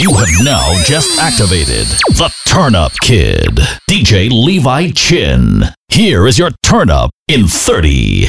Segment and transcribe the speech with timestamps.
[0.00, 1.84] You have now just activated
[2.16, 5.64] the Turn Up Kid, DJ Levi Chin.
[5.90, 8.28] Here is your turn up in 30.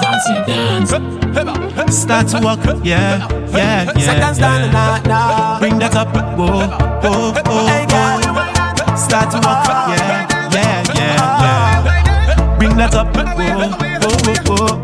[0.00, 0.90] Dance, dance.
[1.92, 5.58] Start to walk, yeah, yeah, yeah.
[5.58, 6.68] Bring that up, whoa,
[7.02, 8.96] whoa, whoa.
[8.96, 12.58] Start to walk, yeah, yeah, yeah, yeah.
[12.58, 13.24] Bring that up, whoa,
[14.46, 14.79] whoa, whoa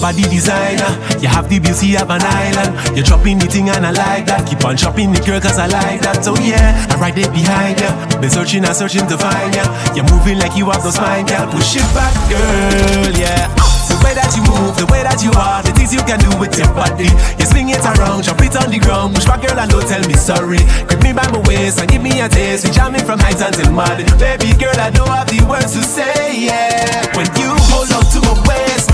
[0.00, 0.88] body designer.
[1.20, 2.96] You have the beauty of an island.
[2.96, 4.46] You're dropping the thing and I like that.
[4.46, 6.24] Keep on chopping the girl cause I like that.
[6.24, 7.90] So yeah, I'm right there behind ya.
[8.20, 9.66] Been searching and searching to find ya.
[9.94, 11.50] You're moving like you have those spine, girl.
[11.50, 13.50] Push it back, girl, yeah.
[13.88, 16.30] The way that you move, the way that you are, the things you can do
[16.38, 17.08] with your body.
[17.40, 19.16] You swing it around, drop it on the ground.
[19.16, 20.62] Push back, girl, and don't tell me sorry.
[20.86, 22.68] Grip me by my waist and give me a taste.
[22.68, 24.06] We jamming from night until morning.
[24.20, 27.10] Baby girl, I don't have the words to say, yeah.
[27.16, 28.87] When you hold on to my waist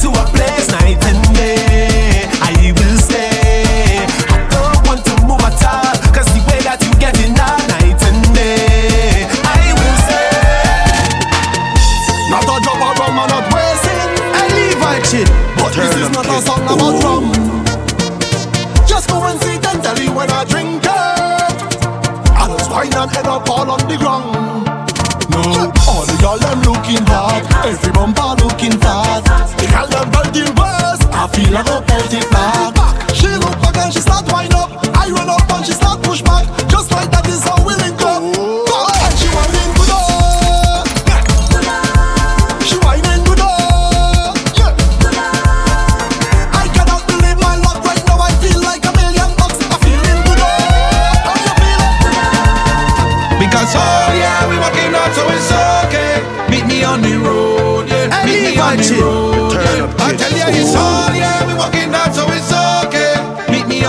[0.00, 0.73] to a place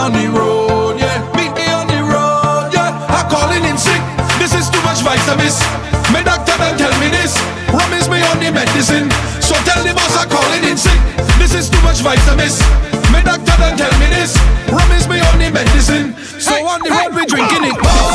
[0.06, 1.18] on the road, yeah.
[1.34, 2.94] Meet me on the road, yeah.
[3.10, 3.98] I'm calling in sick.
[4.38, 5.58] This is too much vitamins.
[6.14, 7.34] My doctor done tell me this.
[7.74, 9.10] Rum is me only medicine.
[9.42, 11.02] So tell the boss I'm calling in sick.
[11.42, 12.62] This is too much vitamins.
[13.10, 14.38] My doctor done tell me this.
[14.70, 16.14] Rum is me only medicine.
[16.38, 17.78] So on the road we drinking it.
[17.82, 18.15] Oh.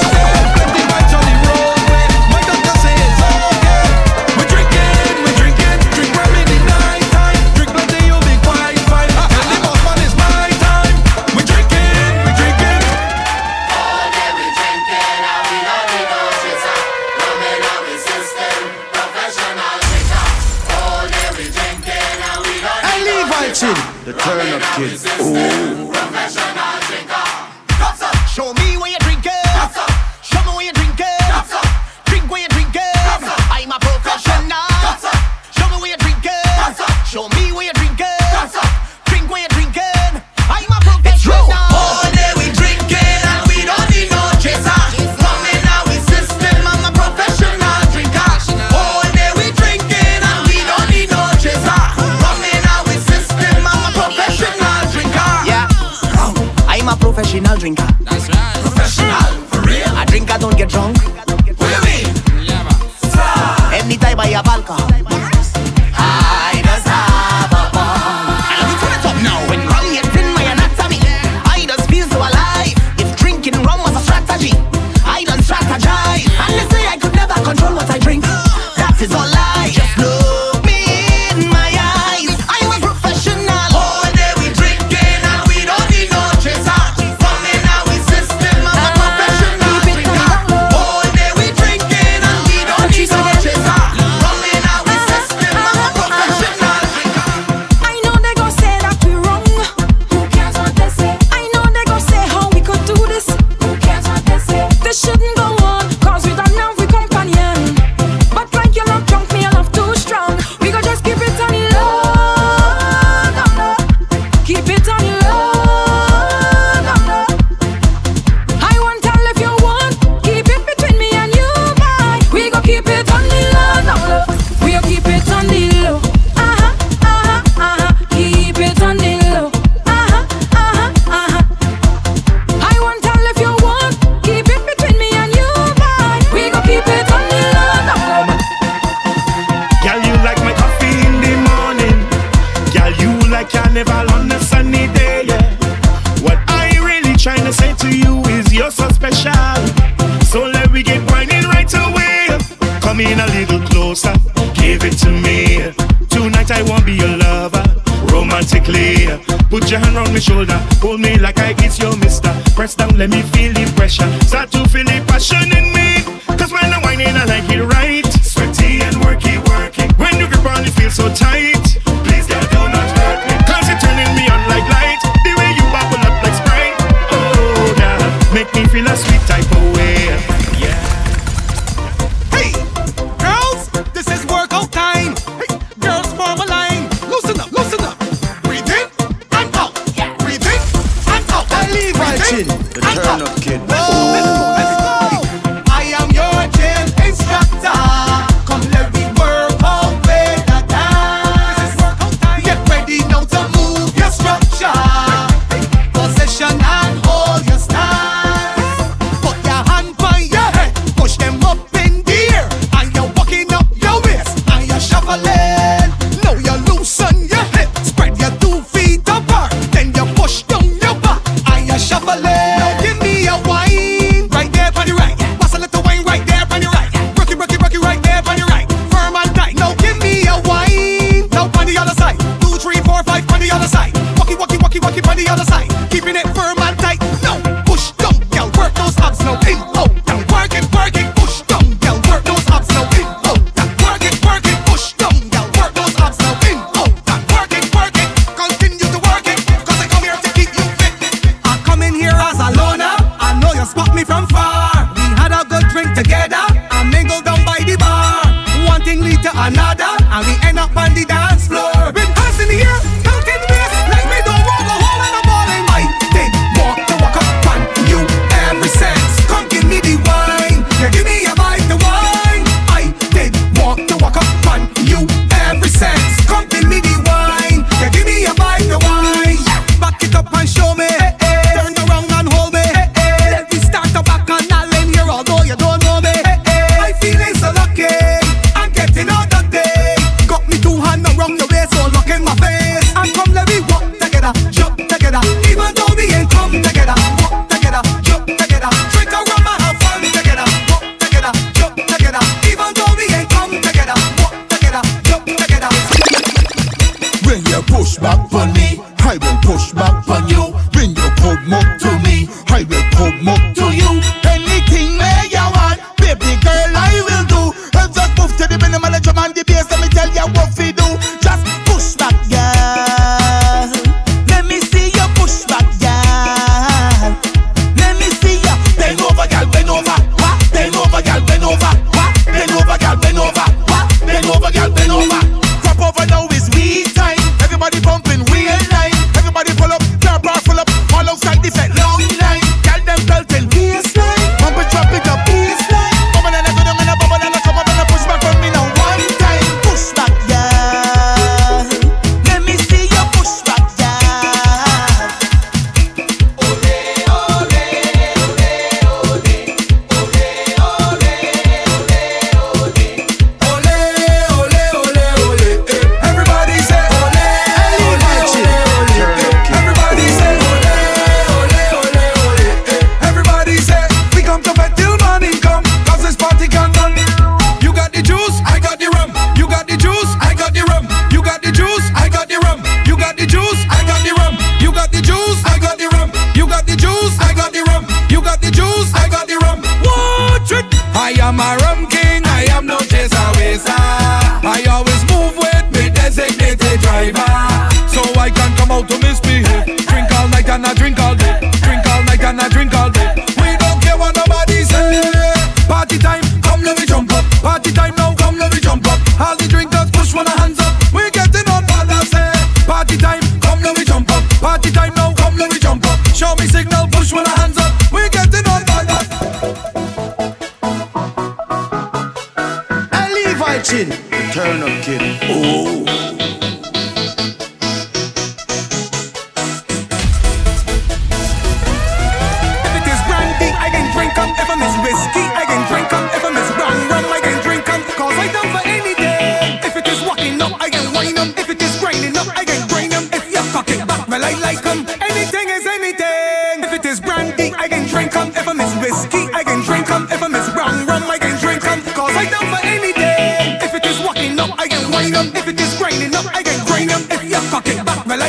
[159.50, 162.32] Put your hand on my shoulder, hold me like I kiss your mister.
[162.54, 164.06] Press down, let me feel the pressure.
[164.22, 166.04] Start to feel the passion in me.
[166.38, 168.06] Cause when I'm whining, I like it right.
[168.22, 169.90] Sweaty and worky, worky.
[169.98, 171.79] When you grip on, it feels so tight.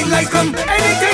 [0.10, 1.11] like um anything.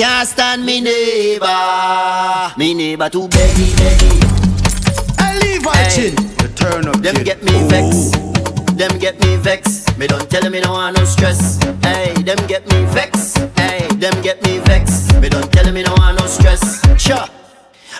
[0.00, 1.46] Can't stand me neighbor.
[2.56, 4.12] Me neighbor too beggy, beggy.
[5.18, 6.14] I leave my chin.
[6.40, 6.96] The turn up.
[7.02, 8.10] Them get me vex.
[8.78, 9.84] Them get me vex.
[9.98, 11.62] Me don't tell me no want no stress.
[11.82, 13.34] Hey, them get me vex.
[13.58, 15.12] Hey, them get me vex.
[15.20, 16.80] Me don't tell me no want no stress.
[16.98, 17.26] Sure.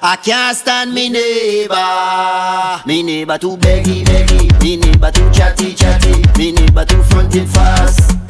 [0.01, 2.81] I can't stand me neighbor.
[2.87, 4.63] Me neighbor too beggy, beggy.
[4.63, 6.25] Me neighbor too chatty, chatty.
[6.39, 8.30] Me neighbor too fronted fast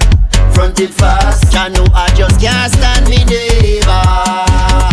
[0.61, 1.57] fronted fast.
[1.57, 4.05] I know I just can't stand me neighbor.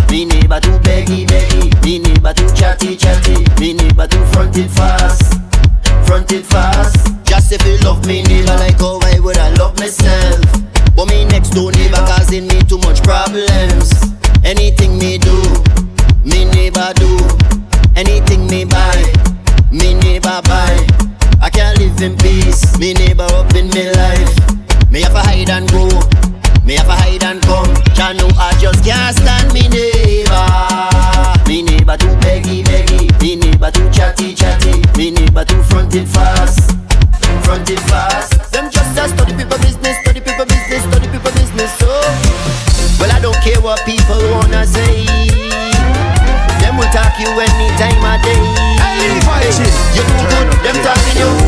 [0.10, 1.67] Me neighbor too beggy beggy.
[1.84, 3.43] Me neighbor too chatty chatty.
[3.60, 5.36] Me neighbor too fronted fast.
[6.08, 6.95] Fronted fast.
[7.25, 10.39] Just if you love me neighbor like how I would I love myself.
[10.95, 13.91] But me next door neighbor causing me too much problems.
[14.45, 15.36] Anything me do,
[16.23, 17.12] me neighbor do.
[17.93, 19.03] Anything me buy,
[19.69, 20.88] me neighbor buy.
[21.41, 22.80] I can't live in peace.
[22.80, 24.66] Me neighbor up in me life.
[24.89, 25.84] Me have to hide and go.
[26.63, 27.67] Me have to hide and come.
[27.91, 30.47] Jah know I just can't stand me neighbor.
[31.43, 33.12] Me neighbor too beggy beggy.
[33.21, 34.80] Me neighbor too chatty chatty.
[34.95, 36.71] Me neighbor too fronted fast.
[37.43, 38.52] Fronted fast.
[38.52, 41.71] Them just a study people business, study people business, study people business.
[41.80, 41.91] So,
[43.00, 45.04] well I don't care what people wanna say.
[46.63, 48.39] Them will talk you any time of day.
[48.80, 49.52] Hey,
[49.95, 51.47] you do good, them talking you.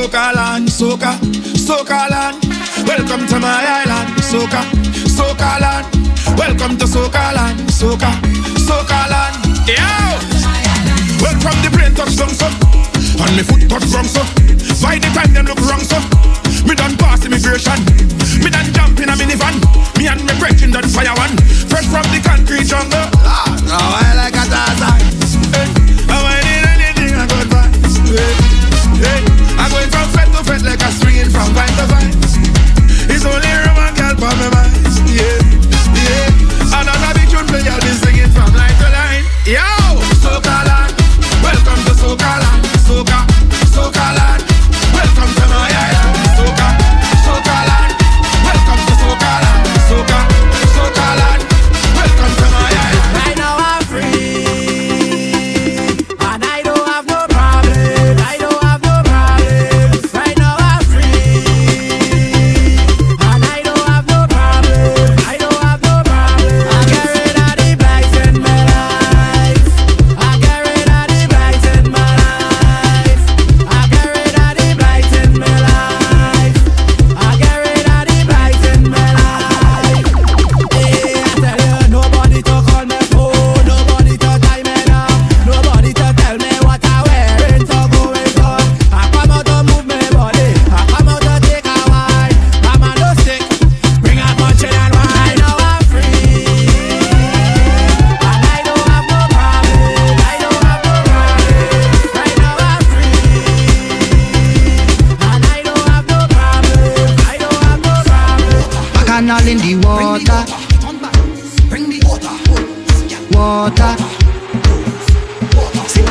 [0.00, 1.12] Soca land, Soca,
[1.60, 2.40] Soca land.
[2.88, 4.64] Welcome to my island, Soca,
[5.04, 5.84] Soca land.
[6.38, 8.08] Welcome to Soca land, Soca,
[8.56, 9.36] Soca land.
[9.68, 10.16] Yeah.
[11.20, 14.24] Well, from the plane touch down so, and me foot touch ground so.
[14.80, 16.00] By the time them look wrong so,
[16.64, 17.76] me done pass immigration.
[18.40, 19.60] Me done jump in a minivan.
[20.00, 21.36] Me and me brethren done fire one.
[21.68, 23.04] Fresh from the concrete jungle.
[23.20, 24.96] Ah, now I like a Tarzan.
[25.52, 27.68] Hey, I need anything I got.
[28.08, 28.32] Hey,
[29.04, 29.39] hey,
[30.62, 32.09] like a swinging from vine to vine.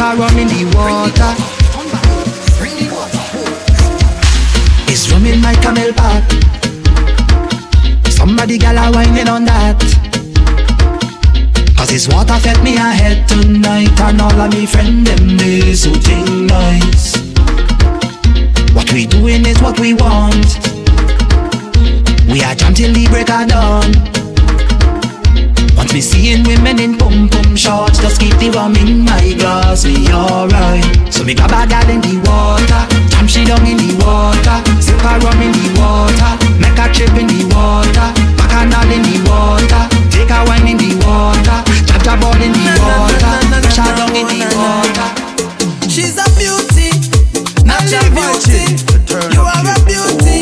[0.01, 1.35] A rum in the water.
[1.75, 1.99] Water.
[4.87, 6.23] It's rum in my camel back.
[8.09, 9.77] Somebody gal a whining on that.
[11.75, 15.91] Cause this water fed me ahead tonight And all of me friend them they so
[15.93, 17.15] think nice
[18.73, 20.59] What we doing is what we want
[22.27, 24.18] We are jam till the break of dawn
[25.79, 29.85] Once me seeing women in pum pum shorts Just keep the rum in my glass,
[29.85, 30.83] we alright.
[31.07, 34.99] So me grab a gal in the water Jam she down in the water Sip
[34.99, 39.01] a rum in the water Make a trip in the water Back and all in
[39.07, 43.79] the water Take a wine in the water Jab jab all in the water Push
[43.79, 45.07] her down in the water.
[45.87, 46.89] She's a beauty,
[47.63, 48.65] natural beauty.
[49.31, 50.38] You are a beauty,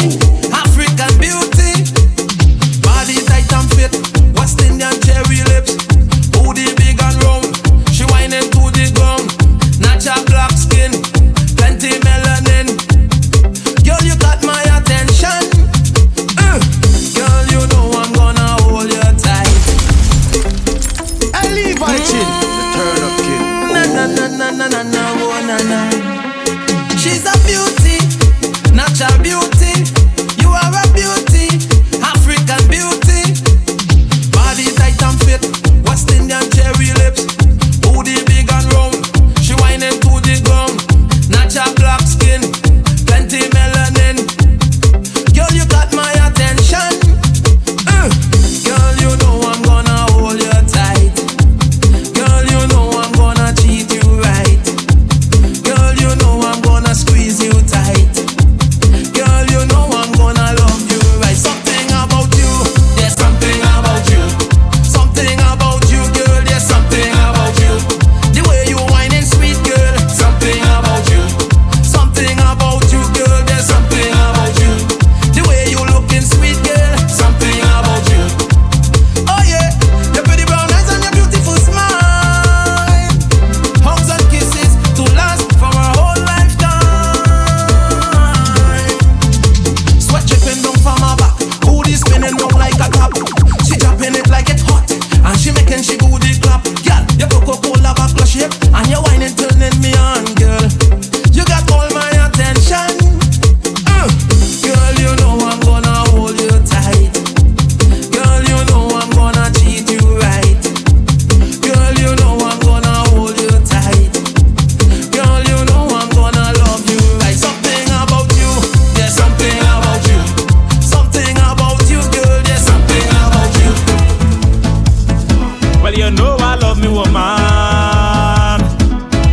[125.98, 127.12] you know I love me woman,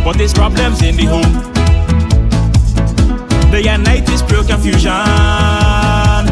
[0.03, 1.53] but there's problems in the home.
[3.55, 6.27] And night is pure confusion, and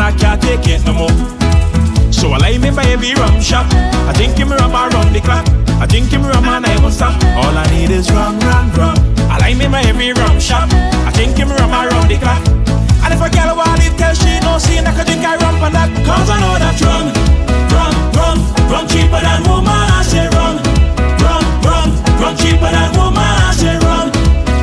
[0.00, 1.10] I can't take it no more.
[2.12, 3.66] So I lie me by every rum shop.
[4.08, 5.46] I drink him rum around the clock.
[5.82, 7.22] I drink him rum and I won't stop.
[7.36, 8.96] All I need is rum, rum, rum.
[9.28, 10.70] I lie me by every rum shop.
[10.72, 12.40] I drink him rum around the clock.
[13.04, 15.60] And if a girl want it, tell she no see, I could drink I rum
[15.60, 15.90] and that.
[16.06, 17.12] Cause I know that rum,
[18.20, 18.38] rum,
[18.70, 19.86] rum cheaper than woman.
[19.98, 20.56] I say rum,
[21.24, 21.88] rum, rum,
[22.20, 23.32] rum cheaper than woman.
[23.48, 24.06] I say rum,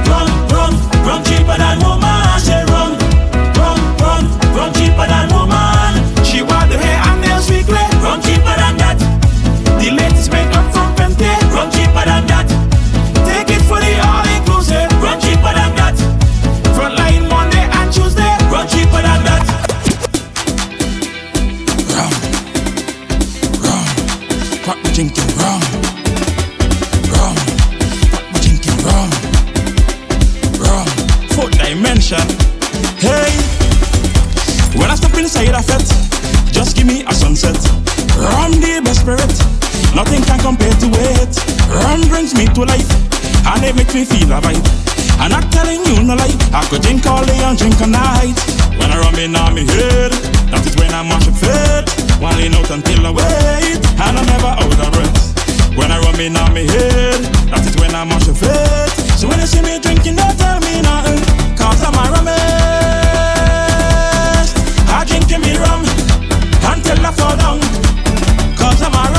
[0.10, 0.74] rum, rum,
[1.08, 2.27] rum cheaper than woman.
[24.68, 25.62] What we drinking rum?
[27.08, 27.36] Rum.
[28.12, 29.10] What we drinking rum?
[30.60, 30.88] Rum.
[31.32, 32.20] Fourth dimension.
[33.00, 33.32] Hey,
[34.76, 35.88] when I step inside a fete,
[36.52, 37.56] just give me a sunset.
[38.20, 39.32] Rum the best spirit,
[39.96, 41.32] nothing can compare to it.
[41.72, 43.07] Rum brings me to life,
[43.54, 44.64] and it makes me feel a vibe.
[45.20, 48.38] I'm not telling you no lie, I could drink all day and drink all night.
[48.78, 50.12] When I rum in on me head,
[50.52, 51.90] that is when I'm mash fit.
[52.22, 55.34] Whiling out until I wait, and I'm never out of breath.
[55.78, 58.90] When I rum in on me head, that is when I'm mash fit.
[59.18, 61.22] So when you see me drinking, don't tell me nothing,
[61.58, 62.38] cause I'm a rummist.
[64.92, 65.82] I drink me rum
[66.68, 67.60] until I fall down,
[68.54, 69.17] cause I'm a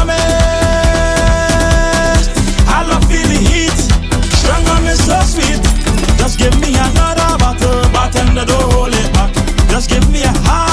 [8.49, 9.33] don't hold it back.
[9.69, 10.68] Just give me a half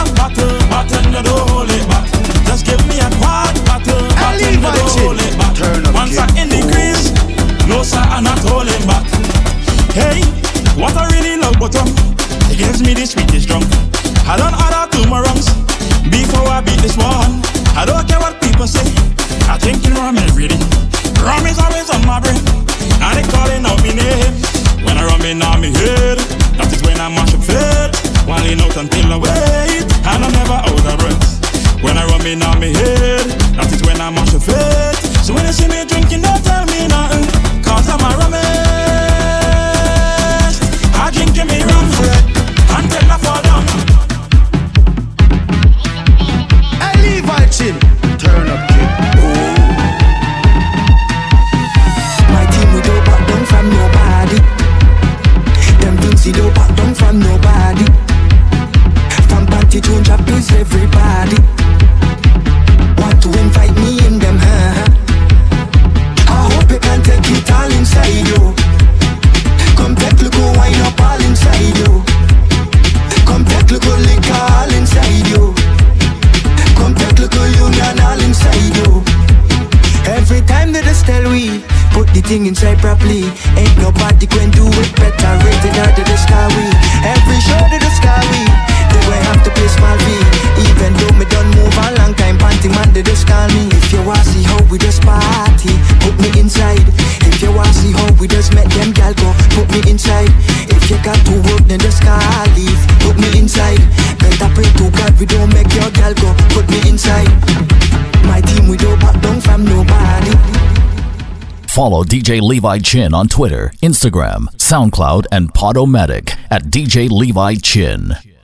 [111.85, 118.34] follow DJ Levi Chin on Twitter, Instagram, SoundCloud, and Podomatic at DJ Levi Chin.